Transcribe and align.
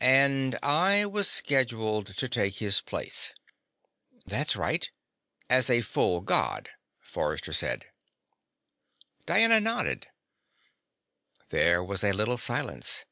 "And 0.00 0.58
I 0.62 1.06
was 1.06 1.30
scheduled 1.30 2.14
to 2.18 2.28
take 2.28 2.56
his 2.56 2.82
place." 2.82 3.32
"That's 4.26 4.54
right." 4.54 4.90
"As 5.48 5.70
a 5.70 5.80
full 5.80 6.20
God," 6.20 6.68
Forrester 7.00 7.54
said. 7.54 7.86
Diana 9.24 9.60
nodded. 9.60 10.08
There 11.48 11.82
was 11.82 12.04
a 12.04 12.12
little 12.12 12.36
silence. 12.36 13.06